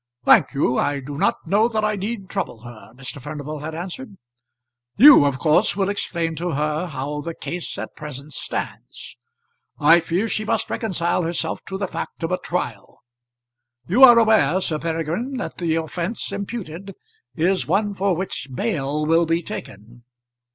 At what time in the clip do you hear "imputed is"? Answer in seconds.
16.31-17.67